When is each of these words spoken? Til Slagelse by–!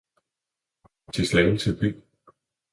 Til 1.13 1.27
Slagelse 1.27 1.75
by–! 1.79 1.95